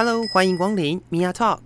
[0.00, 1.58] Hello，欢迎光临 Mia Talk。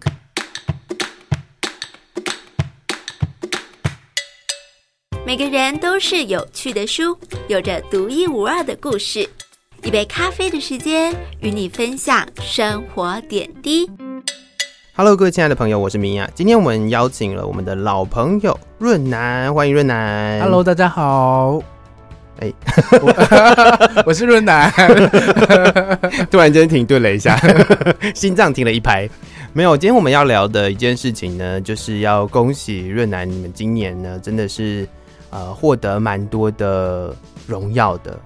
[5.27, 7.15] 每个人都是有趣的书，
[7.49, 9.29] 有着独一无二的故事。
[9.83, 13.87] 一杯咖啡的时间，与你分享生活点滴。
[14.97, 16.27] Hello，各位亲爱的朋友，我是 Mia。
[16.35, 20.41] 今天我们邀请了我们的老朋友润南，欢迎润南。
[20.41, 21.63] Hello，大家好。
[22.41, 22.53] 哎，
[24.05, 24.73] 我是润南。
[26.31, 27.39] 突然间停顿了一下，
[28.15, 29.09] 心脏停了一拍。
[29.53, 34.89] 没有，今天我们要聊的一件事情呢，就是要恭喜润南，你们今年呢真的是
[35.31, 37.15] 呃获得蛮多的
[37.47, 38.19] 荣耀的。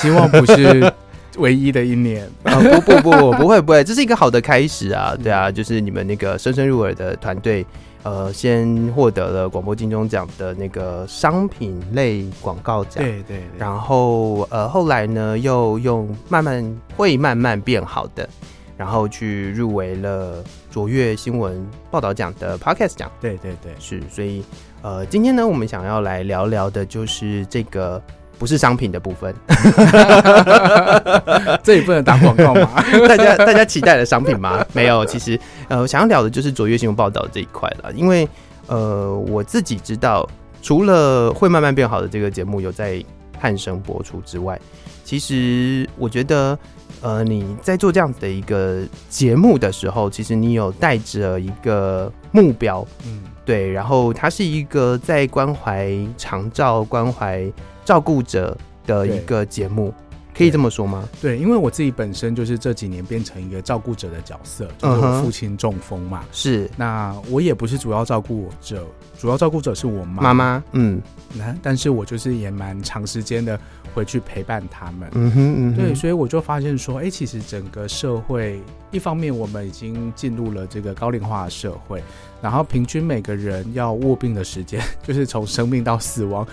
[0.00, 0.92] 希望不是
[1.36, 2.58] 唯一的一年啊！
[2.58, 5.14] 不不不，不会不会，这是一个好的开始啊！
[5.22, 7.66] 对啊，就是你们那个声声入耳的团队。
[8.04, 18.28] 呃，先获得了广播金钟奖的那个商品类广告奖，对，对对，然后呃，后来呢，又用慢慢会慢慢变好的，
[18.76, 24.44] 然后去入围了卓越新闻报道奖的 Podcast 奖，对对对，是，所以
[24.82, 28.00] 呃，今天呢，我们想要来聊聊的就是这个。
[28.38, 29.34] 不是商品的部分，
[31.62, 32.82] 这也不能打广告嘛？
[33.08, 34.64] 大家大家期待的商品吗？
[34.72, 37.92] 没有，其实呃，我想要聊的就是卓越新闻报道这一块了。
[37.92, 38.28] 因为
[38.66, 40.28] 呃，我自己知道，
[40.60, 43.02] 除了会慢慢变好的这个节目有在
[43.38, 44.60] 汉声播出之外，
[45.04, 46.58] 其实我觉得
[47.00, 57.50] 呃，你在做这样子的一个节目的时候，其实你有带着一个目标，嗯，对，然后它是一个在关怀长照关怀。
[57.84, 59.92] 照顾者的一个节目，
[60.36, 61.08] 可以这么说吗？
[61.20, 66.24] 对，因为我自己本身就是这几年变成一个照顾者的角色，就是我父亲中风嘛。
[66.32, 68.86] 是，那我也不是主要照顾者，
[69.18, 70.64] 主要照顾者是我妈妈妈。
[70.72, 71.00] 嗯，
[71.34, 73.58] 那但是我就是也蛮长时间的
[73.94, 75.08] 回去陪伴他们。
[75.12, 82.02] 嗯哼，嗯哼，对，所以我就发现说，哎、欸，其实整个社会，一方面我们已经进入了这个高龄化的社会，
[82.42, 86.46] 然后平均每个人要卧病的时间，就是从生命到死亡。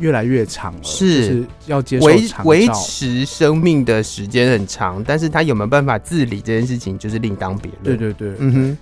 [0.00, 7.96] 越来越长了，是，就是要接受维维持生命的时间很长，但是他有没有办法自理这件事情，就是另当别论。
[7.96, 8.78] 对对对，嗯哼。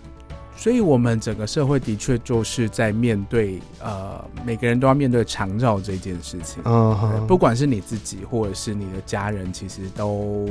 [0.55, 6.63] 所以，我们整个社会的确就是在面对呃，每个人都要面对长照这件事情。
[6.65, 10.49] 嗯哼，不管是你自己或者是你的家人，其实都。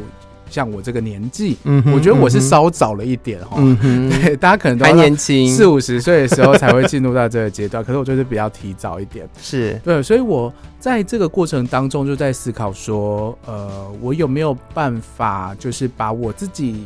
[0.51, 9.79] 像我这个年纪，嗯，我觉得我是稍早了一点哈，嗯，对， 大家可能都还年轻，四五十岁的时候才会进入到这个阶段，可是我就是比较提早一点，是。
[9.83, 16.83] 对，所以我在这个过程当中就在思考说，呃，我有没有办法，就是把我自己。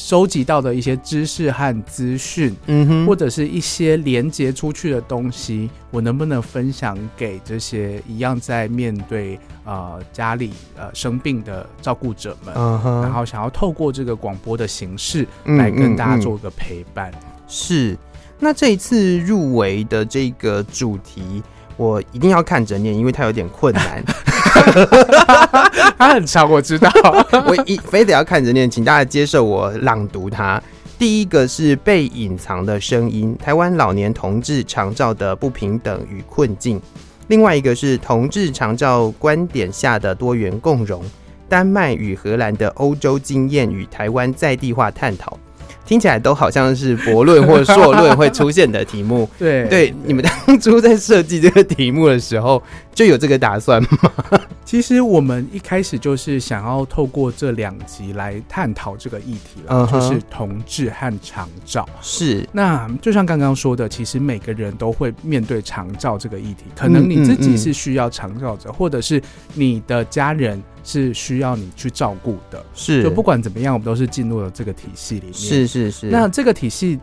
[0.00, 12.54] 收集到的一些知识和资讯，嗯哼，或者是一些连接出去的东西，我能不能分享给这些一样在面对呃家里呃生病的照顾者们？
[12.56, 17.10] 嗯哼，然后想要透过这个广播的形式来跟大家做个陪伴。
[17.10, 17.44] 嗯嗯嗯。
[17.46, 17.98] 是，
[18.38, 21.42] 那这一次入围的这个主题，
[21.76, 24.02] 我一定要看着念，因为它有点困难。
[25.98, 26.90] 它很长，我知道，
[27.46, 30.62] 我一非得要看着念，请大家接受我朗读它。
[30.98, 36.78] 第一个是被隐藏的声音，台湾老年同志长照的不平等与困境；
[37.28, 41.02] 另外一个是同志长照观点下的多元共融，
[41.48, 45.38] 丹麦与荷兰的欧洲经验与台湾在地化探讨。
[45.84, 49.28] 听起来都好像是博论或硕论会出现的题目。
[49.38, 52.62] 对对，你们当初在设计这个题目的时候
[52.94, 53.88] 就有这个打算吗？
[54.70, 59.92] 其实我们一开始就是想要透过这两集来探讨这个议题了，uh -huh.
[59.92, 61.84] 就是同志和长照。
[62.00, 69.20] 是，那就像刚刚说的，其实每个人都会面对长照这个议题，可能你自己是需要长照者，嗯嗯嗯，或者是
[69.54, 70.62] 你的家人。
[70.82, 75.34] 是需要你去照顾的，是就不管怎么样，我们都是进入了这个体系里面。
[75.34, 76.06] 是是是。
[76.06, 76.98] 那这个体系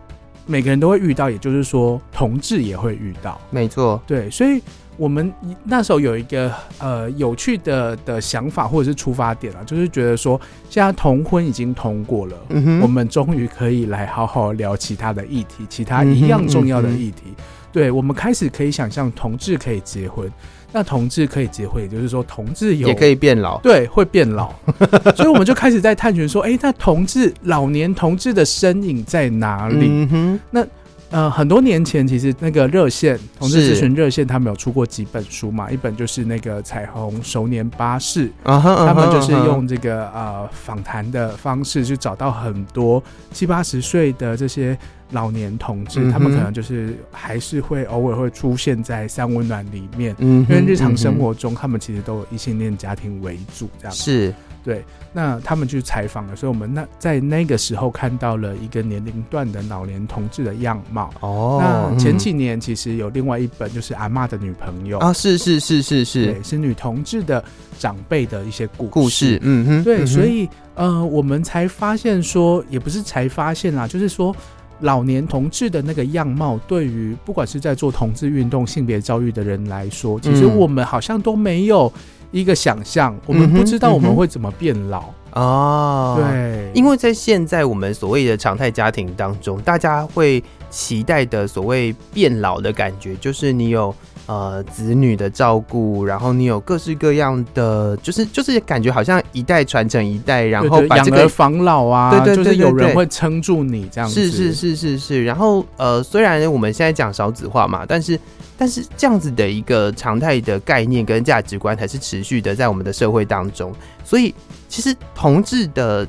[0.47, 3.39] 每个人都会遇到，也就是说，同志也会遇到。
[3.51, 4.31] 没错，对。
[4.31, 4.59] 所以
[4.97, 5.31] 我们
[5.63, 17.23] 那时候有一个呃有趣的的想法或者是出发点啊，就是觉得说，现在同婚已经通过了，嗯，我们终于可以来好好聊其他的议题，其他一样重要的议题。
[17.27, 20.31] 嗯嗯嗯对，我们开始可以想象同志可以结婚。
[20.71, 24.51] 那同志可以结婚，也就是说同志有也可以变老，对，会变老，
[25.15, 29.87] 所以我们就开始在探寻说，哎、欸，那同志老年同志的身影在哪里？
[30.11, 30.65] 嗯，那
[31.09, 43.01] 呃，很多年前其实那个热线同志咨询热线，他们有出过几本书嘛，一本就是那个彩虹熟年巴士，他们就是用这个呃访谈的方式去找到很多
[43.31, 44.77] 七八十岁的这些
[45.11, 53.95] 老年同志，嗯、他们可能就是还是会偶尔会出现在三温暖里面，嗯，因为日常生活中他们其实都有异性恋家庭为主，这样。
[53.95, 54.33] 是。
[54.67, 54.83] 对，
[55.13, 61.09] 那他们去采访了，所以我们那在那个时候看到了一个年龄段的老年同志的样貌。
[61.21, 67.41] 哦，那前几年其实有另外一本，就是阿妈的女朋友啊，是是是是是，对，是女同志的
[67.79, 68.91] 长辈的一些故事。
[68.91, 74.35] 故事，嗯哼，对，嗯，所以呃，我们才发现说，也不是才发现啦，就是说
[74.81, 81.89] 老年同志的那个样貌，对于不管是在做同志运动、性别教育的人来说，其实我们好像都没有。
[82.31, 85.05] 一个想象，我们不知道我们会怎么变老。
[85.33, 86.15] 哦。
[86.17, 93.93] 对，因为在现在我们所谓的常态家庭当中，大家会期待的所谓变老的感觉，就是你有
[94.27, 104.13] 呃子女的照顾，然后你有各式各样的，就是就是感觉好像一代传承一代，然后把这个养儿防老啊，对对，对，对，对，就是有人会撑住你这样子。
[104.13, 105.25] 是是是是是。
[105.25, 108.19] 然后呃，虽然我们现在讲少子化嘛，但是。
[108.59, 113.71] 但是这样子的一个常态的概念跟价值观还是持续的在我们的社会当中，
[114.03, 114.33] 所以
[114.67, 116.07] 其实同志的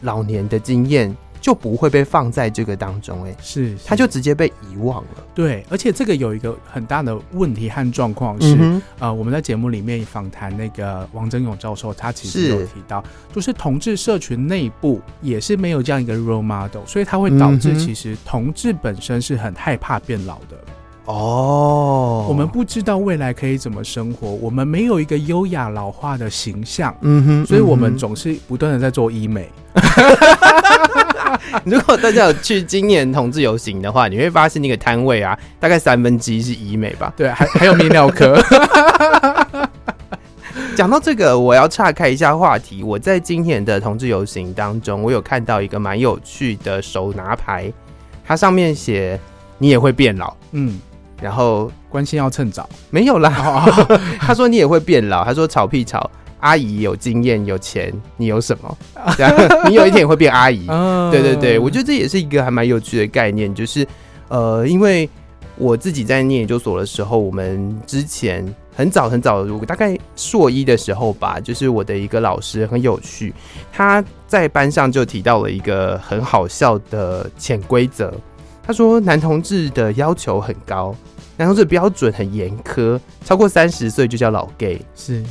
[0.00, 5.10] 老年的经验就不会被放在这个当中，哎，是，他就直接被遗忘了。
[5.32, 13.00] 对，而且这个有一个很大的问题和状况是，嗯、呃，我们在节目里面访谈那个王征勇教授，他其实有提到，
[13.32, 20.58] 就是同志社群内部也是没有这样一个 role model，所以它会导致其实同志本身是很害怕变老的。
[21.04, 29.48] 哦，oh, 我们不知道未来可以怎么生活，我们没有一个优雅老化的形象，嗯哼，所以我们总是不断的在做医美。
[31.64, 37.12] 如果大家有去今年同志游行的话，你会发现那个摊位啊，大概三分之一是医美吧？
[37.16, 38.40] 对，还还有泌尿科。
[40.76, 42.82] 讲到这个，我要岔开一下话题。
[42.82, 47.72] 我在今年的同志游行当中，我有看到一个蛮有趣的手拿牌，
[48.24, 49.18] 它上面写
[49.58, 50.78] “你也会变老”，嗯。
[51.18, 53.64] 然后关心要趁早，没有啦。
[54.20, 56.10] 他说你也会变老，他说吵屁吵，
[56.46, 58.78] 阿姨有经验有钱，你有什么？
[59.68, 60.64] 你有一天也会变阿姨。
[61.10, 63.84] 对对对，我觉得这也是一个还蛮有趣的概念，就是
[64.28, 65.10] 呃，因为
[65.56, 68.46] 我自己在念研究所的时候，我们之前
[68.76, 73.34] 很早很早，大概硕一的时候吧，就是我的一个老师很有趣，
[73.72, 78.14] 他在班上就提到了一个很好笑的潜规则。
[78.64, 80.92] 他说：“男同志的要求很高，
[81.38, 85.22] 男同志的标准很严苛，超过三十岁就叫老 gay，是，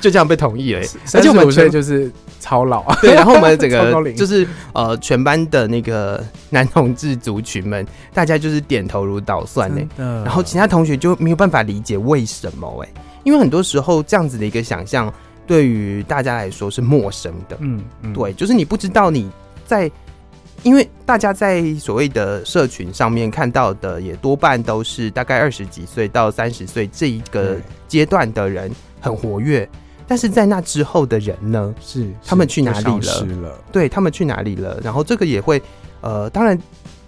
[0.00, 0.82] 就这样被同意了。
[1.04, 3.14] 三十五岁就是超老，对。
[3.14, 9.86] 然后我们整个 就是呃，全班的那个男同志族群们，大家就是点头如捣蒜呢。
[10.24, 12.88] 然后其他同学就没有办法理解为什么哎，
[13.24, 15.12] 因为很多时候这样子的一个想象
[15.46, 17.56] 对于大家来说是陌生的。
[17.60, 19.30] 嗯，嗯对，就是你不知道你
[19.66, 19.90] 在。”
[20.62, 27.56] 因为大家在所谓的社群上面看到的，也多半都是大概二十几岁到三十岁这一个
[27.88, 28.70] 阶段的人
[29.00, 29.68] 很活跃，
[30.06, 31.74] 但是在那之后的人呢？
[31.80, 33.24] 是他们去哪里了？
[33.42, 34.78] 了对，他们去哪里了？
[34.84, 35.60] 然后这个也会，
[36.00, 36.56] 呃，当然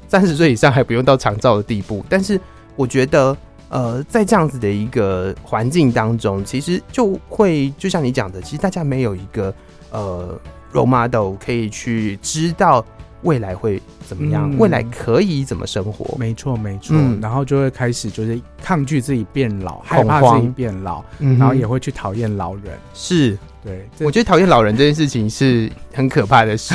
[0.08, 2.40] 三十岁以上还不用到长照的地步，但是
[2.74, 3.36] 我觉得，
[3.68, 9.54] 呃，在这样子的一个环境当中，其实就会就像你讲的，其实大家没有一个
[9.92, 10.36] 呃
[10.72, 12.84] role model 可以去知道。
[13.25, 14.50] 未来会怎么样？
[14.50, 16.17] 嗯、未来可以怎么生活？
[16.17, 16.97] 没错，没错。
[16.97, 22.79] 嗯、然后就会开始就是抗拒自己变老，害怕自己变老，嗯、然后也会去讨厌老人。
[22.94, 23.37] 是。
[23.65, 26.75] 对，我觉得讨厌老人这件事情是很可怕的事，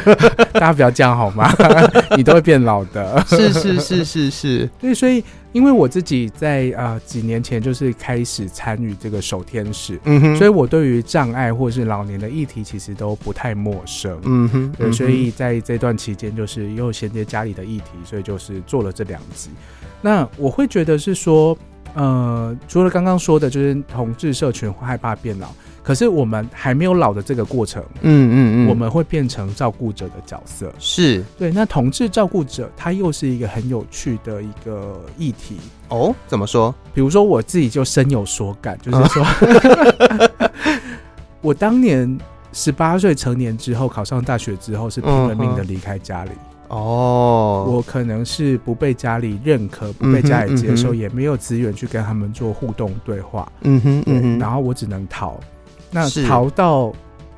[0.54, 1.52] 大家不要这样好吗？
[2.16, 3.22] 你都会变老的。
[3.28, 19.50] 是是是是是，对，所以因为我自己在呃几年前就是开始参与这个守天使，嗯哼，所以我对于障碍或是老年的议题其实都不太陌生，嗯哼，对，所以在这段期间就是又衔接家里的议题，所以就是做了这两集。
[20.00, 21.56] 那我会觉得是说，
[21.94, 25.48] 呃，除了刚刚说的，就是同志社群会害怕变老。
[25.82, 31.50] 可是我们还没有老的这个过程，嗯嗯嗯，我们会变成照顾者的角色，是对。
[31.50, 35.56] 那同志照顾者，他又是一个很有趣的一个议题
[35.88, 36.14] 哦。
[36.26, 36.74] 怎么说？
[36.92, 39.26] 比如说我自己就深有所感，就是说，
[41.40, 42.18] 我当年
[42.52, 46.30] 十八岁成年之后，考上大学之后，是拼了命的离开家里。
[46.68, 53.50] 哦，我可能是不被家里认可，不被家里接受，也没有资源去跟他们做互动对话。
[53.62, 55.40] 嗯哼，对，然后我只能逃。
[55.90, 56.92] 那逃到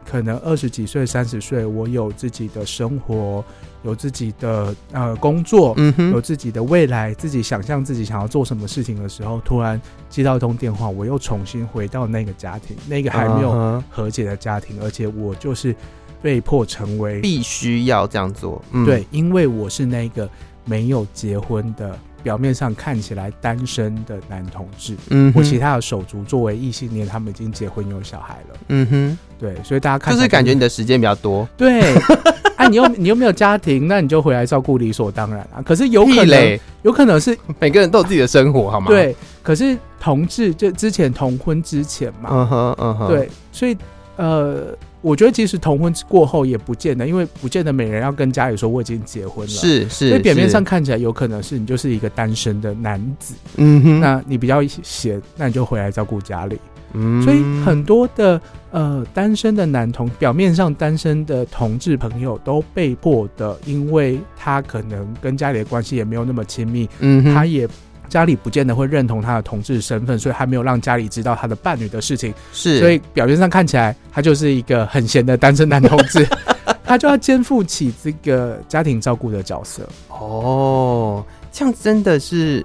[0.04, 3.42] 可能二十几岁、三十岁，我有自己的生活，
[3.82, 9.80] 有自己的呃工作，嗯哼，有自己的未来，自己想象自己想要做什么事情的时候，突然
[10.10, 15.74] 接到一通电话，我又重新回到那个家庭，那个还没有和解的家庭，而且我就是
[16.20, 18.62] 被迫成为必须要这样做。
[18.72, 20.28] 嗯、对，因为我是那个
[20.64, 21.98] 没有结婚的。
[22.22, 31.80] 表面上看起来单身的男同志，嗯，或其他的手足作为异性恋，他们已经结婚有小孩了，嗯哼，对，所以大家看就是感觉你的时间比较多，对，
[32.56, 35.60] 啊，你又你又没有家庭，那你就回来照顾理所当然啊。
[35.62, 38.86] 可是有可能，有可能是每个人都有自己的生活，好吗？
[38.88, 43.76] 对，可是同志就之前同婚之前嘛，嗯哼，嗯哼，对，所以
[44.16, 44.76] 呃。
[45.02, 56.56] 我觉得其实同婚过后也不见得，因为不见得每人要跟家里说我已经结婚了，是是，所以表面上看起来有可能是你就是一个单身的男子，嗯哼，那你比较闲，那你就回来照顾家里，
[56.92, 58.40] 嗯，所以很多的
[58.70, 67.68] 呃单身的男同，表面上单身的同志朋友都被迫的，因为他可能跟家里的关系也没有那么亲密，嗯，他也。
[68.12, 72.34] 家里不见得会认同他的同志身份，所以还没有让家里知道他的伴侣的事情。
[72.52, 76.28] 是，所以表面上看起来他就是一个很闲的单身男同志，
[76.84, 79.88] 他就要肩负起这个家庭照顾的角色。
[80.10, 82.60] 哦，这样真的是，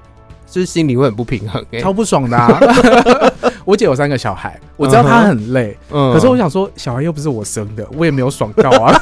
[0.52, 2.60] 就是心里会很不平衡，超不爽的啊。
[3.64, 9.02] 我姐有三个小孩，我知道她很累，嗯，可是我想说，小孩又不是我生的，我也没有爽到啊。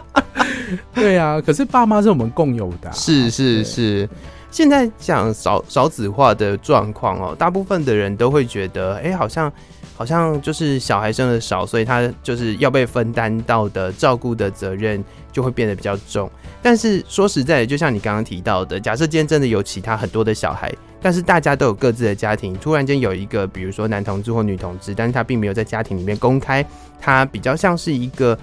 [0.94, 4.08] 对啊，可是爸妈是我们共有的啊，是是是。
[4.50, 9.52] 现在讲少少子化的状况哦，大部分的人都会觉得，哎、好像
[9.94, 16.30] 好像就是小孩生的少，所以他就是要被分担到的照顾的责任就会变得比较重。
[16.62, 26.64] 但是说实在的，就像你刚刚提到的，假设今天真的有其他很多的小孩，但是大家都有各自的家庭，突然间有一个，比如说男同志或女同志，但是他并没有在家庭里面公开，
[26.98, 28.36] 他比较像是一个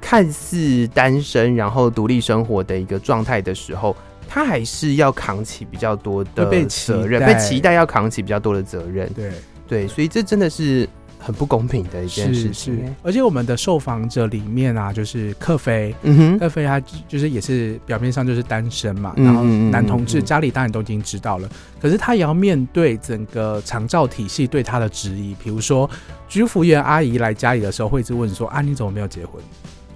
[0.00, 3.96] 看似单身然后独立生活的一个状态的时候。
[4.28, 9.10] 他还是要扛起比较多的责任，被期待要扛起比较多的责任。
[9.14, 9.32] 对
[9.66, 12.76] 对，所以这真的是很不公平的一件事情。
[12.76, 21.48] 是是，而且我们的受访者里面啊，就是克菲，嗯哼，克菲他就是也是表面上就是单身嘛，然后男同志家里当然都已经知道了，
[21.80, 25.34] 可是他也要面对整个长照体系对他的质疑。
[25.42, 25.88] 比如说，
[26.28, 29.42] 居服员阿姨来家里的时候，会一直问说：“啊，你怎么没有结婚？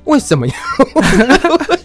[0.05, 0.55] 为什么要？”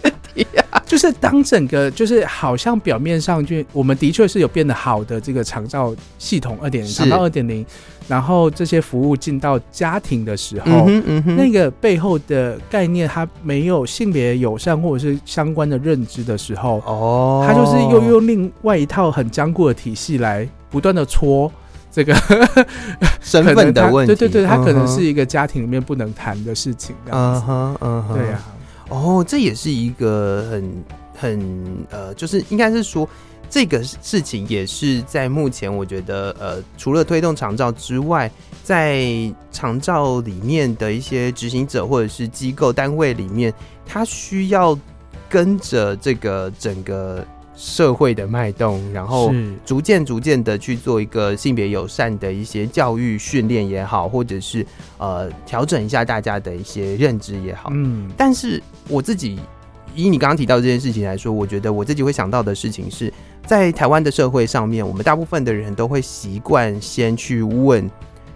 [0.88, 7.64] 就是当整个就是好像表面上就我们的确是有变得好的这个长照系统二点零，长照二点零，
[8.08, 21.52] 然后这些服务进到家庭的时候，嗯嗯、那个背后的概念它没有性别友善或者是相关的认知的时候，哦，它就是又用另外一套很坚固的体系来不断的戳
[21.92, 22.14] 这个
[23.20, 28.56] 身份的问题，对对对，它可能是一个家庭里面不能谈的事情，嗯哼嗯哼，对呀、啊。
[28.88, 33.08] 哦，这也是一个很很呃，就是应该是说，
[33.50, 38.30] 这个事情也是在目前我觉得呃，除了推动长照之外，
[38.62, 39.06] 在
[39.50, 43.52] 长照里面的一些执行者或者是机构单位里面，
[43.84, 44.78] 他需要
[45.28, 47.26] 跟着这个整个
[47.60, 49.32] 社会的脉动，然后
[49.66, 54.64] 逐渐逐渐的去做一个性别友善的一些教育训练也好，或者是
[54.96, 57.70] 呃调整一下大家的一些认知也好。
[57.74, 59.40] 嗯，但是我自己
[59.92, 63.12] 以你刚刚提到这件事情来说，我觉得我自己会想到的事情是
[63.44, 67.90] 在台湾的社会上面，我们大部分的人都会习惯先去问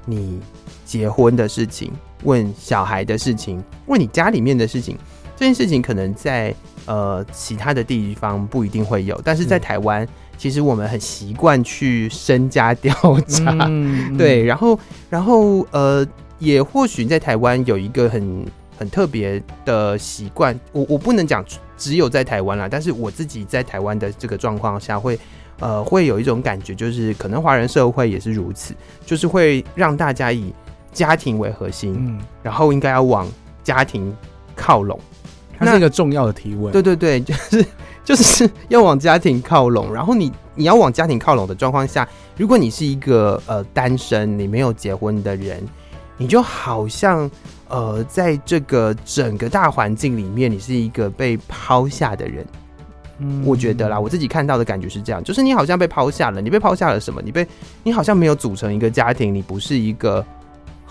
[0.04, 0.40] 你
[0.84, 1.92] 结婚的事情，
[2.24, 4.98] 问小孩的事情，问你家里面的事情。
[5.36, 6.54] 这件事情可能在
[6.86, 12.92] 呃其他的地方不一定会有，但是在台湾，其实我们很习惯去身家调
[13.26, 16.06] 查，嗯、对，然后然后呃，
[16.38, 18.44] 也或许在台湾有一个很
[18.78, 21.44] 很特别的习惯，我我不能讲
[21.76, 25.22] 只有在台湾啦，但是我自己在台湾的这个状况下会，会
[25.60, 28.74] 呃会有一种感觉，就是可能华人社会也是如此，
[29.06, 30.52] 就是会让大家以
[30.92, 33.28] 家庭为核心，嗯、然后应该要往
[33.62, 34.14] 家庭
[34.56, 34.98] 靠拢。
[35.64, 36.72] 那是一个重要的提问。
[36.72, 37.66] 对对对， 就是
[38.04, 39.92] 就是要往家庭靠拢。
[39.92, 45.62] 然后你你要往家庭靠拢的状况下，如果你是一个呃单身，你没有结婚的人，
[46.16, 47.30] 你就好像
[47.68, 52.46] 呃在这个整个大环境里面，你是一个被抛下的人。
[53.18, 56.40] 嗯，我觉得啦，我自己看到的感觉是这样，就是你好像被抛下了。
[56.40, 57.22] 你被抛下了什么？
[57.22, 57.46] 你被
[57.82, 60.24] 你好像没有组成一个家庭，你不是一个。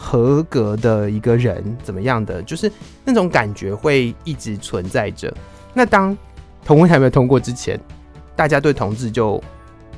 [0.04, 2.70] 合格的一个人怎么样的，就是
[3.06, 5.32] 那种感觉会一直存在着。
[5.76, 6.18] 那当
[6.66, 7.80] 同婚还没有通过之前，
[8.36, 9.42] 大家对同志就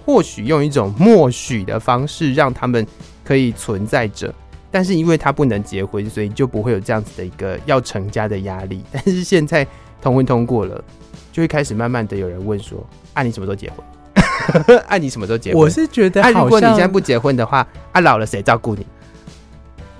[0.05, 2.85] 或许用一种默许的方式让他们
[3.23, 4.33] 可以存在着，
[4.69, 8.83] 但是因为他不能结婚，所以就不会有这样子的一个要成家的压力。
[8.91, 9.65] 但是现在
[10.01, 10.83] 同婚通过了，
[11.31, 14.77] 就会开始慢慢的有人问说：“啊，你什么时候结婚？
[14.87, 18.85] 啊，你什么时候结婚？”我是觉得，啊，如果你现在不结婚的话，啊，老了谁照顾你？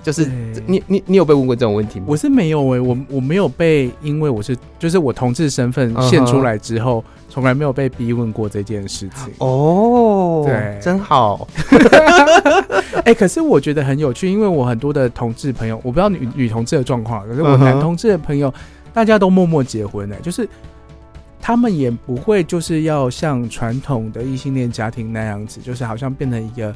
[0.04, 0.30] 就是
[0.66, 2.04] 你你你有被问过这种问题吗？
[2.06, 7.48] 我是没有哎、欸，我我没有被，因为我是就是我同志身份现出来之后，从、uh -huh.
[7.48, 9.32] 来没有被逼问过这件事情。
[9.38, 11.48] 哦、oh,，对，真好。
[12.96, 18.92] 哎、欸，可是我觉得很有趣，因为我很多的同志朋友，我不知道女女同志的状况，可是我男同志的朋友，uh -huh.
[18.92, 20.46] 大家都默默结婚呢、欸，就是
[21.40, 26.74] 他们也不会就是要像传统的异性恋家庭那样子，就是好像变成一个。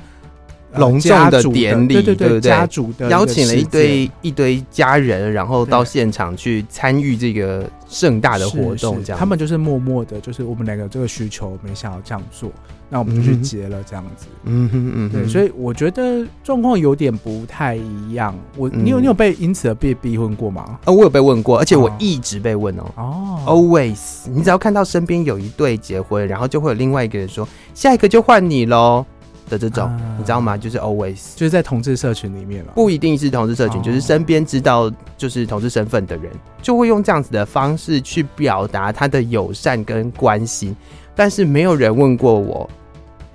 [0.75, 9.02] 隆重的典礼，对对对，家族的邀请了一堆一堆家人，然后到现场去参与这个盛大的活动。
[9.02, 12.50] 这样，他们就是默默的，就是我们两个这个需求没想要这样做，
[12.90, 14.26] 那我们就去结了这样子。
[14.44, 18.34] 嗯哼嗯哼，对，所以我觉得状况有点不太一样。
[18.56, 20.62] 我，你有你有被因此而被逼婚过吗？
[20.62, 22.84] 啊、哦，我有被问过，而且我一直被问哦。
[22.96, 29.06] 哦，always，你只要看到身边有一对结婚，然后就会有另外一个人说，下一个就换你喽。
[29.49, 30.57] 的这种、啊，你知道吗？
[30.57, 36.31] 就是 always 就是在同志社群里面了，不一定是同志社群，哦、就是身边知道就是同志身份的人，
[36.62, 40.76] 就会用这样子的方式去表达他的友善跟关心。
[41.17, 42.69] 但是没有人问过我，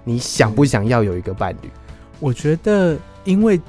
[0.05, 1.69] 你想不想要有一个伴侣？
[2.19, 3.59] 我觉得，因为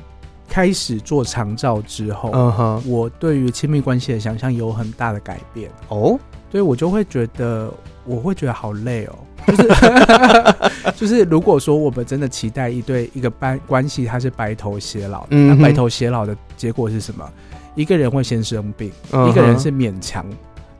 [0.49, 6.17] 开始做长照之后，嗯哼，我对于亲密关系的想象有很大的改变哦，
[6.51, 7.73] 所以我就会觉得，
[8.05, 9.19] 我会觉得好累哦。
[9.47, 9.69] 就是
[10.97, 17.29] 就是，如果说我们真的期待一对一个班关系，它是白头偕老，那白头偕老的结果是什么？
[17.75, 18.93] 一个人会先生病，
[19.29, 20.25] 一个人是勉强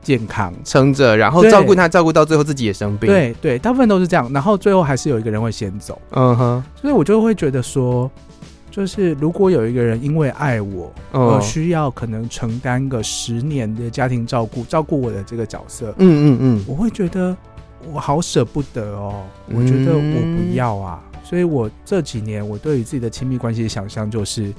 [0.01, 3.09] 健康撑着，然后照顾他，照顾到最后自己也生病。
[3.09, 6.01] 对对，大部分都是这样，然后最后还是有一个人会先走。
[6.11, 8.09] 嗯哼，所以我就会觉得说，
[8.71, 17.35] 就是如果有一个人因为爱我而需要可能承担个十年的家庭照顾，照顾我的这个角色，嗯嗯嗯，我会觉得。
[17.93, 24.53] 我好舍不得哦，我觉得我不要啊，嗯、所以我这几年我对于自己的亲密关系的想象就是，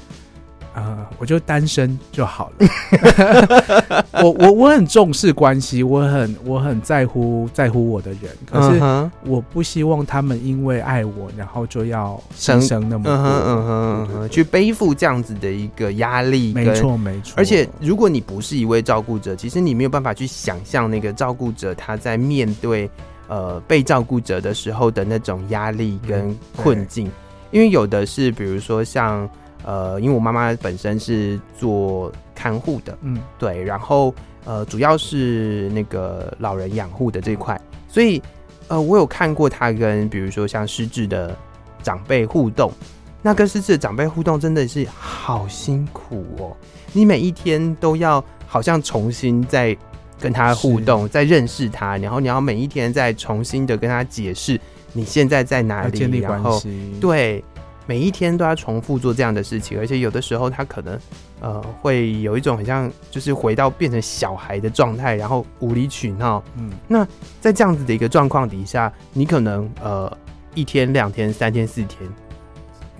[0.77, 4.05] 呃，我就单身就好了。
[4.23, 16.53] 我我我很重视关系，我很我很在乎在乎我的人，可是我不希望他们因为爱我，然后就要牺牲那么多，嗯哼嗯哼嗯哼，去背负这样子的一个压力。
[16.53, 22.89] 没错没错，而且如果你不是一位照顾者，其实你没有办法去想象那个照顾者他在面对。
[23.29, 27.11] 呃，被照顾者的时候的那种压力跟困境，嗯，
[27.51, 29.29] 因为有的是，比如说像
[29.67, 34.15] 呃，因为我妈妈本身是做看护的，嗯，对，然后
[34.47, 38.23] 呃，主要是那个老人养护的这一块，所以
[38.69, 41.37] 呃，我有看过她跟比如说像失智的
[41.83, 42.73] 长辈互动，
[43.21, 46.57] 那跟失智的长辈互动真的是好辛苦哦，
[46.95, 49.77] 你每一天都要好像重新再。
[50.19, 54.59] 跟他互动，再认识他，然后你要每一天再重新的跟他解释
[54.95, 57.45] 你现在在哪里，建立关系，然后对，
[57.87, 60.99] 每一天都要重复做这样的事情，而且有的时候他可能
[61.41, 66.43] 呃会有一种很像就是回到变成小孩的状态，然后无理取闹。
[66.57, 67.07] 嗯，那
[67.41, 70.15] 在这样子的一个状况底下，你可能呃
[70.55, 72.11] 一天、两天、三天、四天，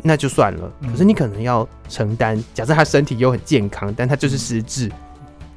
[0.03, 0.73] 那就算了。
[0.91, 4.89] 可是你可能要承担，假设他身体又很健康，但他就是失智。
[4.89, 4.93] 嗯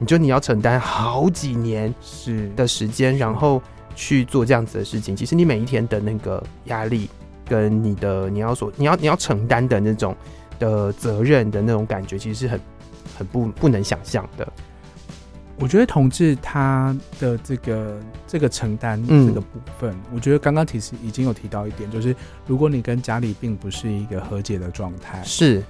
[0.02, 3.62] 你就你要承担好几年是的时间，然后
[3.98, 5.14] 去做这样子的事情。
[5.14, 7.10] 其实你每一天的那个压力，
[7.50, 10.16] 跟你的你要所你要你要承担的那种
[10.60, 12.60] 的责任的那种感觉，其实是很
[13.18, 14.48] 很不不能想象的。
[15.58, 22.16] 我觉得同志他的这个这个承担这个部分，嗯、我觉得刚刚其实已经有提到一点，就是
[22.48, 25.62] 如果你跟家里并不是一个和解的状态，是。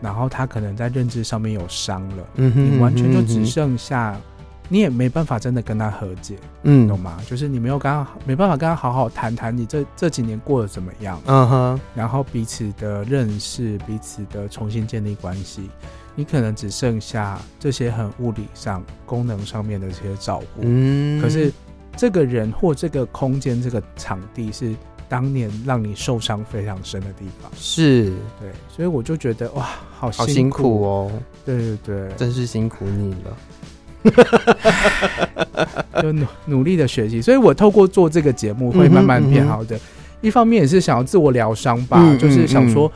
[0.00, 4.22] 然后他可能在认知上面有伤了，嗯哼，你完全就只剩下，嗯、
[4.68, 7.18] 你也没办法真的跟他和解，嗯，懂吗？
[7.26, 15.68] 就是你没有跟他没办法跟他好好谈谈你这这几年过得怎么样，嗯哼，然后彼此的认识，彼此的重新建立关系，
[16.14, 21.52] 你可能只剩下这些很物理上、功能上面的这些照顾，嗯，可是
[21.96, 24.74] 这个人或这个空间、这个场地是。
[25.10, 28.12] 当年让你受伤非常深的地方，是。
[28.38, 31.12] 对，所以我就觉得哇，好辛苦，好辛苦哦，
[31.46, 33.34] 对对对，真是辛苦你了，
[36.02, 39.80] 就努努力的学习，所以我透过做这个节目会慢慢变好的，嗯嗯、
[40.20, 42.90] 一方面也是想要自我疗伤吧、嗯，就是想说。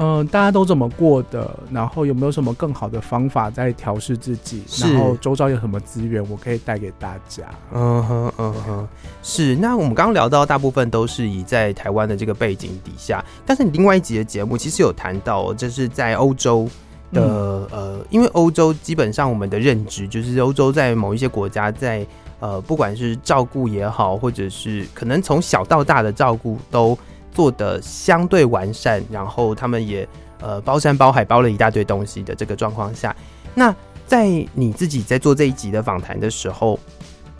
[0.00, 1.52] 嗯，大家都怎么过的？
[1.72, 4.62] 然后有没有什么更好的方法在调试自己？
[4.80, 7.42] 然后周遭有什么资源我可以带给大家？
[7.72, 8.88] 嗯哼，嗯哼，
[9.24, 9.56] 是。
[9.56, 16.68] 那我们刚刚聊到大部分都是以在台湾的这个背景底下，但是你另外一集的节目其实有谈到，就是在欧洲
[17.12, 22.06] 的、嗯、呃，因为欧洲基本上我们的认知就是欧洲在某一些国家在
[22.40, 26.98] 呃，不管是照顾也好，或者是可能从小到大的照顾都。
[27.30, 30.08] 做的相对完善，然后他们也
[30.40, 33.14] 呃包山包海包了一大堆东西的这个状况下，
[33.54, 33.72] 那
[34.08, 36.76] 在你自己在做这一集的访谈的时候，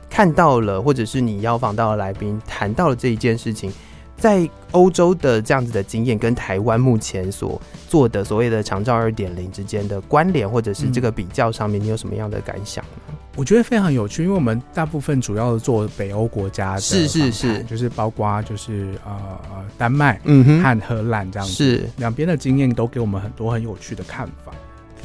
[0.08, 3.72] 看到了或者是你邀访到的来宾谈到了这一件事情。
[4.18, 13.14] 在欧洲的这样子的经验，跟台湾目前所做的所谓的长照二点零之间的关联，或者是这个比较上面，你有什么样的感想呢？
[13.36, 19.12] 我觉得非常有趣，因为我们大部分主要的做北欧国家的，是是是，就是包括就是呃
[19.50, 24.52] 呃丹麦，嗯哼，和荷兰这样子，是两边的经验都给我们很多很有趣的看法。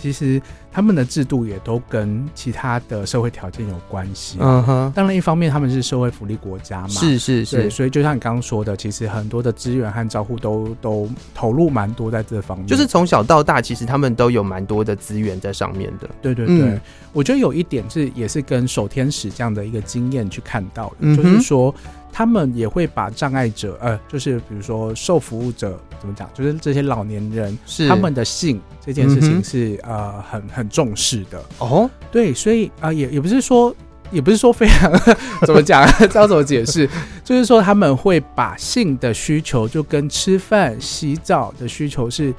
[0.03, 4.37] 其实他们的制度也都跟其他的社会条件有关系。
[4.41, 12.67] 嗯哼，当然一方面他们是社会福利国家嘛，是是是，所以就像你刚刚说的，其实很多的资源和照顾都都投入蛮多在这方面。
[12.67, 16.09] 就是从小到大，其实他们都有蛮多的资源在上面的。
[16.21, 16.81] 对对对，嗯、
[17.13, 21.73] 我觉得有一点是也是跟守天使这样的一个经验去看到的，嗯、就是说。
[22.13, 31.89] 他们也会把障碍者，呃，就是比如说受服务者怎么讲，就是这些老年人，是他们的性这件事情是、嗯、呃很很重视的哦。
[32.11, 33.75] 对，所以啊、呃，也也不是说，
[34.11, 34.91] 也不是说非常
[35.43, 36.87] 怎么讲， 知道怎么解释，
[37.23, 42.31] 就是说他们会把性的需求就跟吃饭、洗澡的需求是。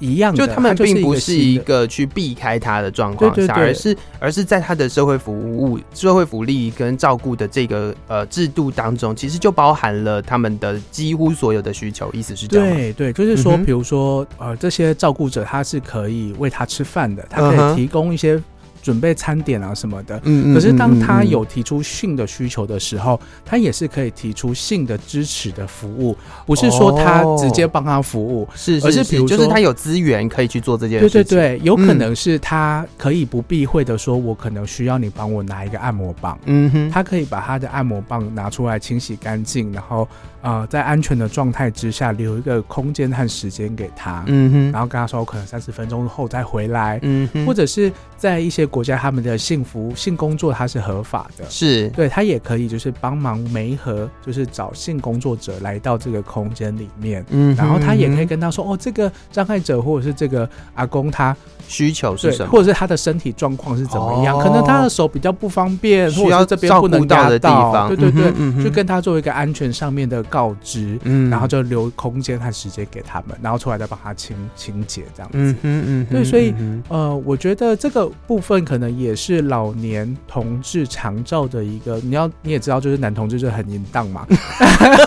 [0.00, 12.10] 一样的，就他们并不是一个去避开他的状况下，而是而是在他的社会服务、社会福利跟照顾的这个呃制度当中，其实就包含了他们的几乎所有的需求。
[12.12, 18.42] 意思是这样，对对，就是说，比如说呃，这些照顾者他是可以喂他吃饭的，他可以提供一些。
[18.82, 26.16] 准备餐点啊什么的，嗯，可是当他有提出性的需求的时候，他也是可以提出性的支持的服务，
[26.46, 31.22] 不是说他直接帮他服务，是、哦，而是比如说就是他有资源可以去做这件事情。
[31.22, 40.08] 对对对，有可能是他可以不避讳的说，我可能需要你帮我拿一个按摩棒，嗯哼，他可以把他的按摩棒拿出来清洗干净，然后。
[40.42, 51.88] 呃，在安全的状态之下，留一个空间和时间给他，嗯哼，然后跟他说，我可能三十分钟后再回来，嗯哼，或者是在一些国家，他们的性服性工作它是合法的，是。
[51.90, 61.36] 对他也可以就是帮忙媒合，就是找性工作者来到这个空间里面，嗯，然后他也可以跟他说，哦，这个障碍者或者是这个阿公他
[61.68, 70.24] 需求是什么，或者是他的身体状况是怎么样，哦、可能他的手比较不方便，需要这边不能到的地方，对对对，嗯、就跟他做一个安全上面的。
[70.30, 76.54] 告知，嗯，然后就留空间和时间给他们，然后出来再帮他清清洁这样子，嗯嗯嗯，对，所以
[76.88, 84.26] 呃，我觉得这个部分可能也是老年同志常照的一个，你要你也知道，就是男同志就很淫荡嘛，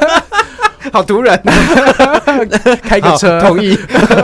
[0.92, 1.42] 好突然，
[2.82, 3.42] 开个车。
[3.42, 3.78] 同意，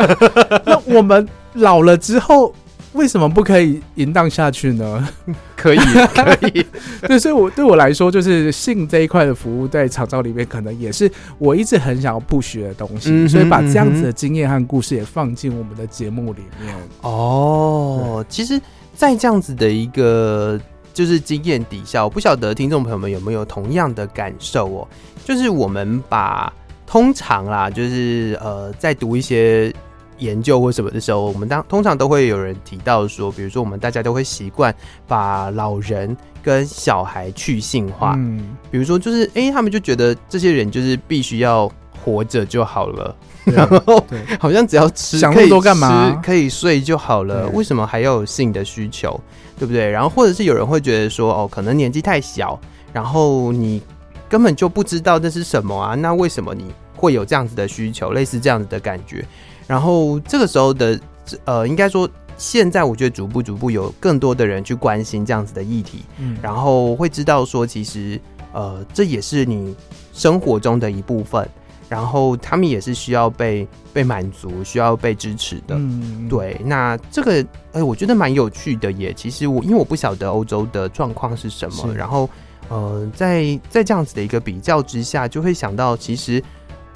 [0.66, 2.54] 那我们老了之后。
[2.94, 5.08] 为什么不可以淫荡下去呢？
[5.56, 6.66] 可以，可以。
[7.08, 13.12] 对，所以我对我来说，就是性这一块的服务，在长照里面，可能也是我一直很想要 push 的东西。
[13.12, 16.74] 嗯、所以把这样子的经验和故事也放进我们的节目里面。
[17.02, 18.60] 哦，其实，
[18.96, 20.60] 在这样子的一个
[20.92, 24.88] 就是经验底下，我不晓得听众朋友们有没有同样的感受哦。
[25.24, 26.52] 就是我们把
[26.88, 29.72] 通常啦，就是呃，在读一些。
[30.20, 34.74] 研究或什么的时候，我们当通常都会有人提到说，比如说我们大家都会习惯
[35.08, 41.70] 把老人跟小孩去性化，嗯，比如说就是哎、欸，他们就觉得这些人就是必须要
[42.04, 44.04] 活着就好了，然后
[44.40, 46.22] 好像只要吃想那么多干嘛？
[46.24, 49.20] 可以睡就好了，为什么还要有性的需求，
[49.58, 49.90] 对不对？
[49.90, 52.60] 然后或者是有人会觉得说，哦，可能年纪太小，
[52.94, 53.82] 然后你
[54.30, 59.26] 根本就不知道这是什么啊，那为什么你会有这样子的需求，类似这样子的感觉？
[59.70, 61.00] 然后这个时候的，
[61.46, 68.20] 呃，应该说，现在我觉得逐步逐步有更多的人去关心这样子的议题，嗯，然后会知道说，其实，
[68.52, 69.76] 呃，这也是你
[70.12, 71.48] 生活中的一部分，
[71.88, 76.60] 然后他们也是需要被被满足、需要被支持的，嗯，对。
[76.66, 79.14] 那这个，哎，我觉得蛮有趣的耶。
[79.16, 82.28] 其实我因为我不晓得欧洲的状况是什么，然后，
[82.70, 86.44] 呃，在在这样子的一个比较之下，就会想到，其实，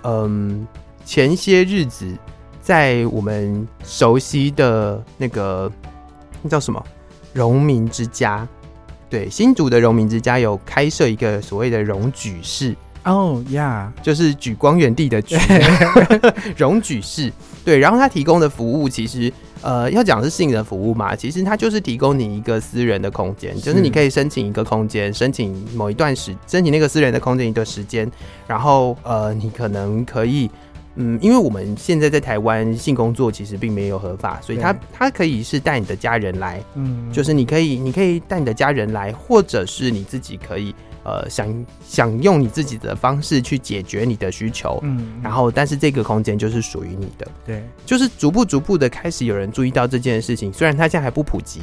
[0.02, 2.18] 嗯、呃，前些日子。
[2.63, 5.69] 在我们熟悉的那个
[6.41, 6.82] 那叫什么？
[7.34, 8.47] 荣民之家，
[9.10, 12.73] 对，新竹的荣民之家有开设一个所谓的荣举室
[13.04, 14.06] 哦呀，oh, yeah.
[14.06, 15.36] 就是举光远地的举。
[16.56, 17.34] 荣举室，
[17.65, 28.10] 对，然后他提供的服务其实呃要讲是性的服务嘛，其实他就是提供你一个私人的空间，就是你可以申请一个空间，申请某一段时申请那个私人的空间一段时间，
[28.47, 30.49] 然后呃你可能可以。
[30.95, 51.62] 嗯，因为我们现在在台湾性工作其实并没有合法，所以他他可以是带你的家人来，嗯，就是你可以你可以带你的家人来，或者是你自己可以呃想想用你自己的方式去解决你的需求，嗯，然后但是这个空间就是属于你的，对，就是逐步逐步的开始有人注意到这件事情，虽然它现在还不普及，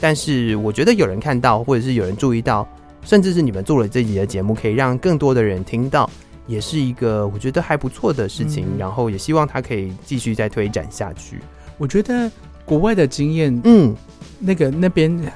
[0.00, 2.66] 但是我觉得有人看到或者是有人注意到，
[3.04, 6.08] 甚至是你们做了这集的节目，可以让更多的人听到，
[6.50, 11.38] 也是一个我觉得还不错的事情，嗯，然后也希望它可以继续再推展下去。
[11.78, 12.28] 我觉得
[12.64, 13.94] 国外的经验，嗯，
[14.40, 15.32] 那个那边。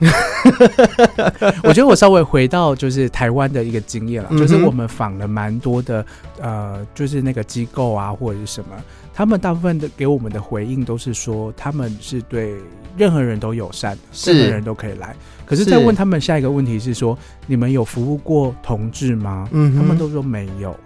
[1.64, 6.06] 我觉得我稍微回到就是台湾的一个经验了，就是我们访了蛮多的
[6.40, 8.76] 呃，就是那个机构啊或者是什么，
[9.12, 12.54] 他们大部分的给我们的回应都是说他们是对
[12.96, 13.96] 任何人都友善，
[14.26, 15.14] 任何人都可以来。
[15.44, 19.48] 可是再问他们下一个问题是说，你们有服务过同志吗？
[19.52, 20.76] 嗯，他们都说没有，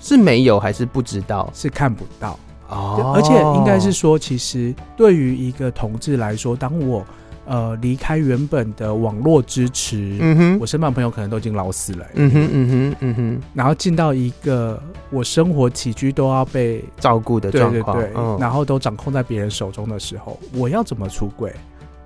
[0.00, 1.50] 是没有还是不知道？
[1.52, 3.12] 是看不到哦。
[3.14, 7.04] 而且应该是说，其实对于一个同志来说，当我
[7.48, 21.50] 呃，离开原本的网络支持，嗯哼，我身旁朋友可能都已经老死了，嗯哼，嗯哼，嗯哼，然后进到一个我生活起居都要被照顾的状况，对，然后都掌控在别人手中的时候，我要怎么出柜？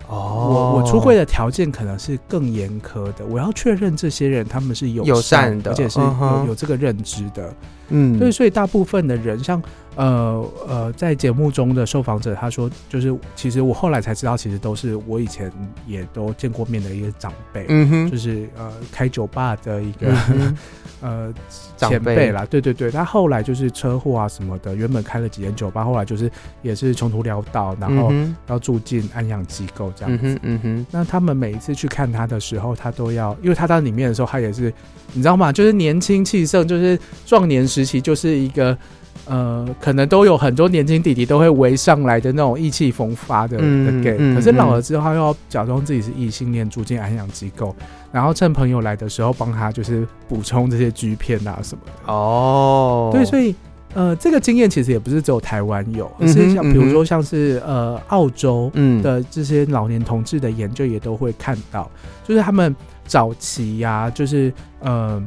[0.08, 7.52] 哦，我我出柜的条件可能是更严苛的，我要确认这些人他们是友善的，而且是有有这个认知的，
[7.88, 9.60] 嗯，所以所以大部分的人像。
[9.94, 15.52] 呃呃，在节目中的受访者他说，就是其实我后来才知道，其实都是我以前
[15.86, 20.56] 也都见过面的一个长辈，嗯哼，就是呃开酒吧的一个、嗯、
[21.02, 21.34] 呃
[21.76, 26.30] 前辈啦，对对对，他后来就是车祸啊什么的，原本开了几间酒吧，后来就是
[26.62, 28.10] 也是穷途潦倒，然后
[28.46, 34.72] 要住进安养机构这样子，嗯哼，嗯哼，那他们每一次去看他的时候，他都要，因为他到里面的时候，他也是
[35.12, 35.52] 你知道吗？
[35.52, 38.76] 就是年轻气盛，就是壮年时期，就是一个。
[39.24, 47.74] 呃，可能都有很多年轻弟弟都会围上来的那种意气风发的的 gay，可是老了之后，要假装自己是异性恋，住进安养机构，
[48.10, 52.12] 然后趁朋友来的时候帮他就是补充这些 G 片啊什么的。
[52.12, 53.54] 哦，对，所以
[53.94, 58.72] 呃，这个经验其实也不是只有台湾有，而是像比如说像是呃澳洲
[59.02, 61.88] 的这些老年同志的研究也都会看到，
[62.24, 62.74] 就是他们
[63.06, 65.22] 早期呀、啊，就是呃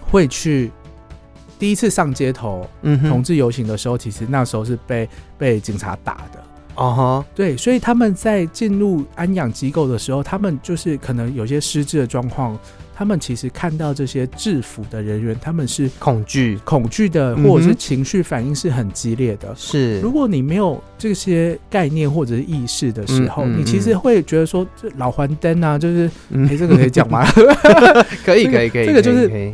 [0.00, 0.70] 会去。
[1.60, 6.42] 第一次上街头，嗯，同志游行的时候，其实那时候是被被警察打的。
[6.76, 12.58] 哦哈，对，所以他们在进入安养机构的时候，他们就是可能有些失智的状况，
[12.94, 19.54] 他们其实看到这些制服的人员，他们是恐惧、恐惧的，或者是情绪反应是很激烈的。
[19.54, 27.26] 是，如果你没有这些概念或者是意识的时候，你其实会觉得说，这老还灯啊，就是，哎、嗯欸，这个可以讲吗？
[28.24, 29.52] 可以，可以，可以， 这个就是，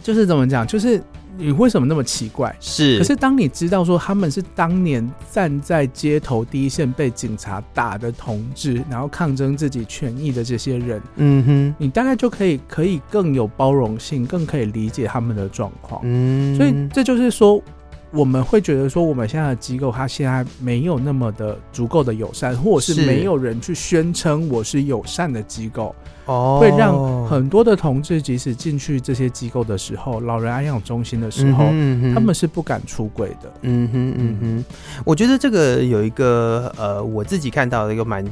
[0.00, 1.02] 就是怎么讲，就是。
[1.38, 2.54] 你为什么那么奇怪？
[2.58, 16.00] 是，可是当你知道说他们是当年站在街头第一线被警察打的同志，然后抗争自己权益的这些人，嗯哼，你大概就可以可以更有包容性，更可以理解他们的状况。
[16.04, 17.62] 嗯，所以这就是说，
[18.10, 25.94] 我们会觉得说，我们现在的机构，它现在没有那么的足够的友善，或者是没有人去宣称我是友善的机构。
[26.24, 33.52] 哦，会让很多的同志，即使进去这些机构的时候，老人安养中心的时候，嗯嗯、他们是不敢出轨的。
[33.62, 34.64] 嗯哼嗯哼，
[35.06, 38.24] 我觉得这个有一个呃，我自己看到的一个蛮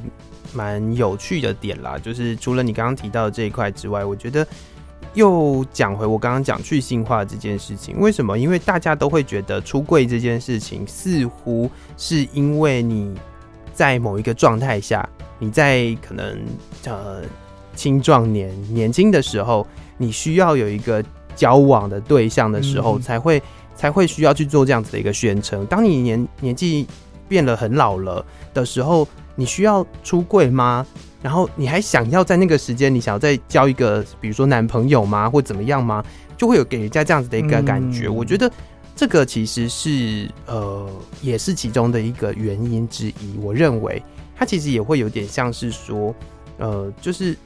[0.52, 4.46] 蛮有趣的点啦，就是除了你刚刚提到的这一块之外，我觉得
[5.16, 8.38] 又讲回我刚刚讲去性化这件事情，为什么？
[8.38, 13.12] 因为大家都会觉得出柜这件事情，似乎是因为你
[13.72, 15.08] 在某一个状态下，
[15.40, 16.38] 你在可能
[16.84, 17.22] 呃。
[17.76, 19.66] 青壮年年轻的时候，
[19.98, 23.42] 你需要有一个交往的对象的时候，才会
[23.74, 25.66] 才会需要去做这样子的一个宣称。
[25.66, 26.86] 当你年年纪
[27.28, 28.24] 变了很老了
[28.54, 30.86] 的时候，你需要出柜吗？
[31.26, 36.00] 然后你还想要在那个时间，你想要再交一个，比如说男朋友吗，或怎么样吗？
[36.36, 38.08] 就会有给人家这样子的一个感觉。
[38.08, 38.48] 我觉得
[38.94, 40.88] 这个其实是呃，
[41.20, 43.36] 也是其中的一个原因之一。
[43.42, 44.00] 我认为
[44.36, 46.14] 它其实也会有点像是说，
[46.58, 47.36] 呃，就是。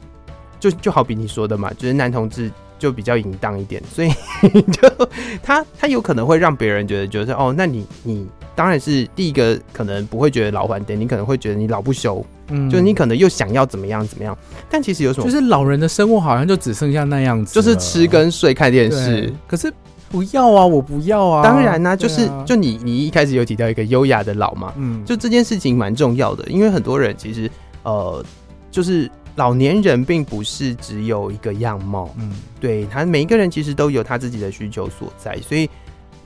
[0.61, 4.11] 就就好比你说的嘛，就是男同志就比较淫荡一点，所以
[4.71, 5.09] 就
[5.43, 8.29] 他他有可能会让别人觉得就是哦，那你你
[8.61, 14.37] 当然是第一个可能不会觉得老还点，你可能会觉得你老不休，嗯，就是你可能又想要怎么样怎么样，
[14.69, 19.73] 但其实有什么，就是老人的生活好像就只剩下那样子，就是吃跟睡看电视，可是
[20.11, 27.51] 不要啊，我不要啊，当然呢、啊，就是就你你一开始有提到一个优雅的老嘛，嗯，就这件事情蛮重要的，因为很多人其实
[27.85, 28.23] 呃
[28.71, 29.11] 就是。
[29.37, 35.71] 老年人并不是只有一个样貌，嗯，对，他每一个人其实都有他自己的需求所在，所以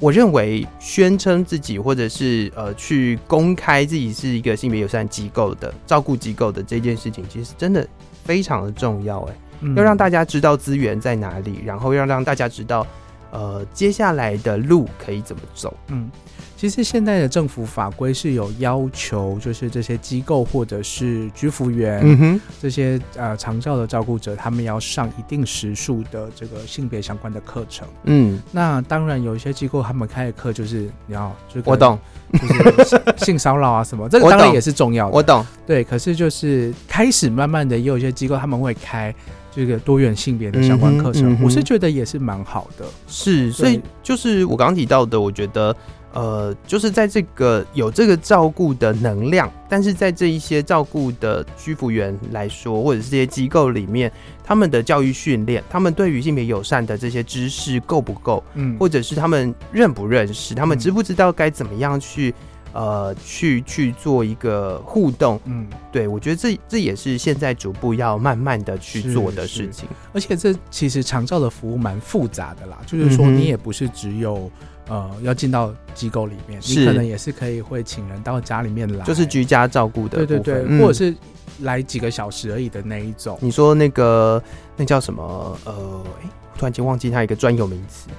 [0.01, 7.87] 我认为宣称自己或者是呃去公开自己是一个性别友善机构的照顾机构的这件事情，其实真的
[8.25, 9.35] 非常的重要，哎，
[9.77, 12.87] 要让大家知道资源在哪里，然后要让大家知道，
[13.35, 15.77] 呃，接下来的路可以怎么走。
[15.89, 16.11] 嗯。
[16.57, 27.87] 其实现在的政府法规是有要求，就是这些机构或者是居服员，嗯哼，这些呃长照的照顾者，他们要上一定时数的这个性别相关的课程。
[28.05, 31.99] 嗯，那当然有一些机构他们开的课就是你要，就我懂，
[32.33, 35.17] 就是性骚扰啊什么，这个 当然也是重要的。
[35.17, 35.85] 我懂，对。
[35.85, 39.15] 可是就是开始慢慢的，也有一些机构他们会开
[39.55, 42.85] 这个多元性别的相关课程，嗯嗯，我是觉得也是蛮好的。
[43.07, 45.75] 是，所以就是我刚刚提到的，我觉得。
[46.15, 54.09] 呃，就是在这个有这个照顾的能量，但是在这一些照顾的居服员来说，或者是这些机构里面，
[54.45, 58.45] 他们的教育训练，他们对于性别友善的这些知识够不够？
[58.55, 60.55] 嗯，或者是他们认不认识？
[60.55, 62.33] 他们知不知道该怎么样去
[62.75, 65.41] 呃去去做一个互动？
[65.47, 69.89] 嗯，对，我觉得这这也是现在逐步要慢慢的去做的事情。
[70.13, 74.51] 而且这其实长照的服务蛮复杂的啦，就是说你也不是只有。
[74.87, 81.15] 呃，要进到机构里面，你可能也是可以会请人到家里面来，就是居家照顾的，对对对，嗯、或者是
[81.61, 83.39] 来几个小时而已的那一种。
[83.41, 84.43] 你说那个
[84.77, 85.59] 那叫什么？
[85.65, 88.11] 呃，哎、欸，突然间忘记它一个专有名词，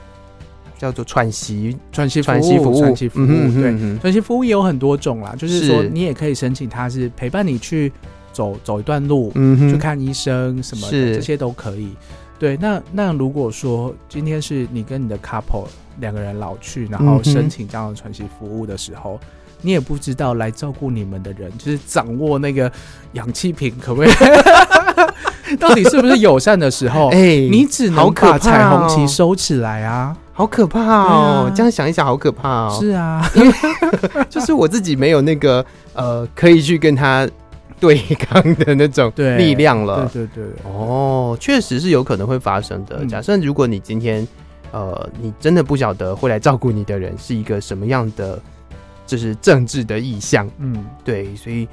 [0.78, 3.26] 叫做喘息喘息喘息服务，喘息服务。
[3.26, 7.92] 对，喘息、服务也有很多种啦，就是说你也可以申请，它是陪伴你去
[8.32, 9.32] 走走一段路，
[9.70, 11.90] 去看医生什么的，这些都可以。
[12.38, 15.68] 对，那那如果说今天是你跟你的 couple。
[16.02, 19.28] 两个人老去，然后申请这样的喘息服务的时候，嗯、
[19.62, 22.70] 你也不知道来照顾你们的人，就是掌握那个
[23.14, 24.12] 氧气瓶可不可以，
[25.60, 31.48] 到底是不是友善的时候， 哎、欸，你只能把彩虹旗收起来啊，好可怕哦！
[31.48, 32.78] 啊、这样想一想，好可怕哦。
[32.80, 33.54] 是啊，因为
[34.30, 37.28] 就是我自己没有那个呃，可以去跟他
[37.80, 40.10] 对抗的那种力量了。
[40.12, 42.98] 对对对，对，哦，确实是有可能会发生的。
[43.02, 44.28] 嗯、假设如果你今天。
[44.72, 48.38] 呃，你真的不晓得会来照顾你的人是一个什么样的，
[49.08, 51.66] 就是政治的意向，嗯，对，所以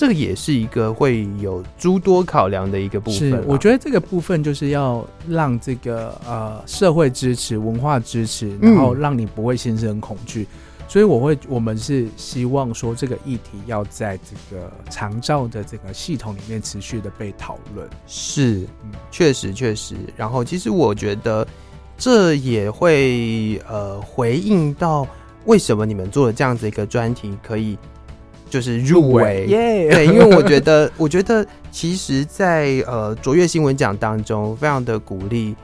[0.00, 3.18] 这个也是一个会有诸多考量的一个部分。
[3.18, 10.48] 是，我觉得这个部分就是要让这个呃社会支持、文化支持，然后让你不会心生恐惧。
[10.78, 17.86] 嗯、所以我会，我们是希望说这个议题要在这个长照的这个系统里面持续的被讨论。
[18.06, 19.96] 是，嗯，确实确实。
[20.16, 21.46] 然后，其实我觉得。
[22.02, 25.06] 这也会呃回应到
[25.44, 27.76] 为什么你们做了这样子一个专题可以
[28.50, 35.54] 就是入围，对，因为我觉得 我觉得其实在呃卓越新闻奖当中非常的鼓励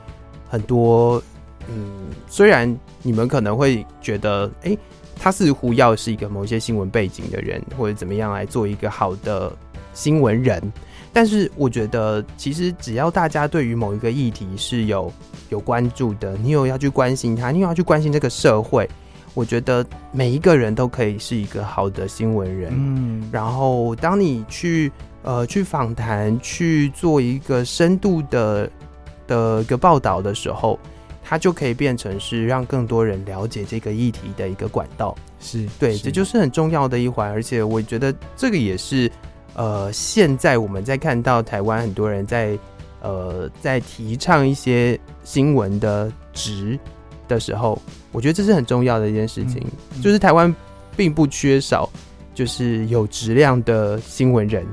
[0.49, 1.21] 很多，
[1.69, 4.75] 嗯，虽然你们可能会觉得哎，
[5.19, 9.51] 他似乎要是一个某些新闻背景的人或者怎么样来做一个好的
[9.93, 10.63] 新闻人。
[11.13, 15.11] 但是我觉得，其实只要大家对于某一个议题是有
[15.49, 18.87] 有关注的，你有要去关心他，你有要去关心这个社会，
[19.37, 22.71] 我觉得每一个人都可以是一个好的新闻人。
[22.73, 28.67] 嗯，然后当你去呃去访谈，去做一个深度的
[29.27, 30.79] 的一个报道的时候，
[31.23, 35.15] 它就可以变成是让更多人了解这个议题的一个管道。
[35.39, 39.11] 是对，是这就是很重要的一环，而且我觉得这个也是。
[39.53, 42.57] 呃，现在我们在看到台湾很多人在
[43.01, 46.77] 呃在提倡一些新闻的质
[47.27, 49.61] 的时候，我觉得这是很重要的一件事情。
[50.01, 50.53] 就是台湾
[50.95, 51.89] 并不缺少
[52.33, 54.65] 就是有质量的新闻人，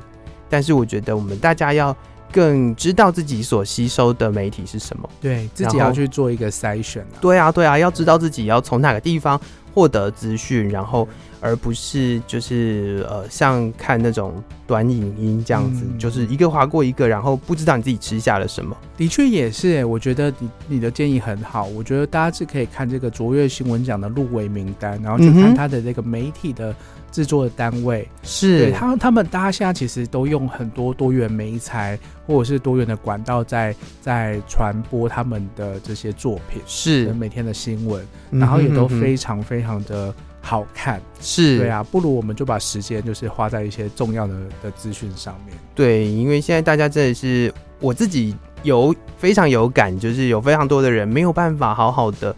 [0.48, 1.96] 但是我觉得我们大家要
[2.32, 7.20] 更知道自己所吸收的媒体是什么，对自己要去做一个筛选、啊。
[7.20, 9.40] 对啊，对啊，要知道自己要从哪个地方
[9.74, 11.08] 获得资讯，然后。
[11.44, 18.74] 而不是就是呃，像看那种短影音这样子，嗯、就是一个划过一个，然后不知道你自己吃下了什么。
[18.96, 21.66] 的确也是，我觉得你你的建议很好。
[21.66, 26.74] 我觉得大家是可以看这个卓越新闻奖的入围名单，然后去看他的这个媒体的
[27.12, 28.09] 制作的单位。
[28.22, 40.14] 是，对他他们大家现在其实都用很多多元媒材或者是多元的管道在在传播他们的这些作品，是每天的新闻，然后也都非常非常的。
[40.46, 45.57] 好看是对啊，不如我们就把时间就是花在一些重要的的资讯上面。
[45.74, 52.37] 对，因为现在大家真的是我自己有非常有感，就是有非常多的人没有办法好好的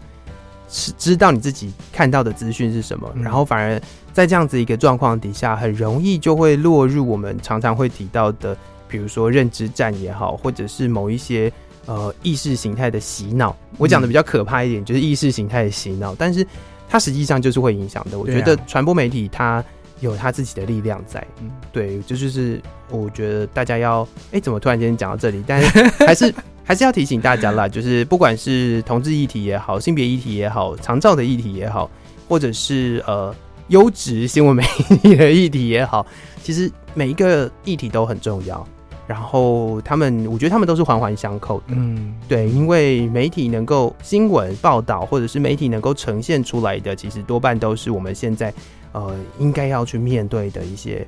[0.69, 3.81] 知道你自己看到的资讯是什么，嗯、然后反而
[4.13, 8.55] 在这样子一个状况底下，很容易就会落入我们常常会提到的，
[8.87, 11.51] 比如说认知战也好，或者是某一些
[11.85, 13.53] 呃意识形态的洗脑。
[13.77, 16.47] 我讲的比较可怕一点，就是意识形态的洗脑，但是。
[16.89, 18.17] 它实际上就是会影响的。
[18.17, 19.63] 我觉得传播媒体它
[19.99, 21.25] 有它自己的力量在。
[21.41, 25.43] 嗯，对，这就，就是我觉得大家要，哎、欸，怎么突然间讲到这里？
[25.45, 26.33] 但是 还是
[26.63, 31.89] 还是要提醒大家啦，就是不管是同志议题也好，性别议题也好，长照的议题也好，
[32.27, 33.33] 或者是呃
[33.69, 34.63] 优质新闻媒
[35.01, 36.05] 体的议题也好，
[36.43, 38.65] 其实每一个议题都很重要。
[39.07, 41.67] 然后他们，我觉得他们都是环环相扣的。
[41.69, 48.53] 嗯，对，因为媒体能够新闻报道，或者是媒体能够呈现出来的，其实多半都是我们现在
[48.91, 51.07] 呃应该要去面对的一些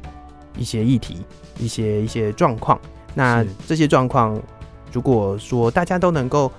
[0.57, 1.17] 一些议题、
[1.59, 2.79] 一些一些状况。
[3.13, 4.41] 那这些状况，
[4.93, 6.49] 如果说大家都能够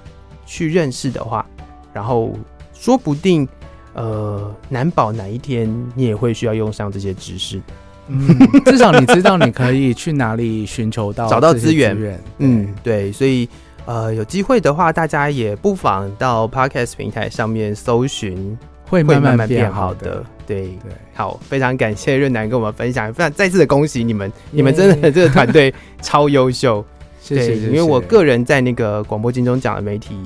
[0.45, 1.47] 去认识的话，
[1.95, 2.33] 然后
[2.75, 3.49] 说不定
[3.95, 7.63] 呃，难保哪一天你也会需要用上这些知识。
[8.11, 12.21] 嗯，至少你知道你可以去哪里寻求到找到资源。
[12.39, 13.49] 嗯，对，所以
[13.87, 20.25] 呃，有机会的话，大家也不妨到 Podcast 平台上面搜寻，会慢慢变好的。
[20.47, 20.63] 对。
[20.63, 20.69] 对，
[21.15, 26.85] 好，非常感谢润南跟我们分享，非常再次的恭喜你们， 你们真的这个团队超优秀。
[27.23, 30.17] 谢谢，因为我个人在那个广播金钟奖的媒体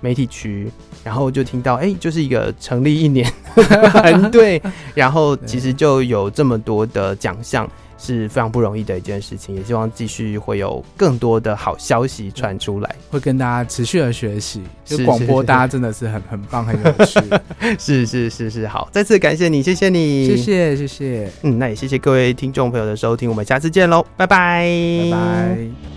[0.00, 0.70] 媒体区。
[1.04, 4.60] 然后就听到，哎，就是一个成立一年 团队，
[4.94, 9.54] 然后其实就有这么多的奖项，是非常不容易的一件事情。
[9.54, 14.62] 也希望继续会有更多的好消息传出来，会跟大家持续的学习。
[14.84, 17.20] 就广播，大家真的是很很棒，很有趣。
[17.78, 21.30] 是是是是，好，再次感谢你，谢谢你，谢谢谢谢。
[21.42, 24.66] 嗯，那也谢谢各位听众朋友的收听，我们下次见喽，拜拜，
[25.10, 25.93] 拜拜。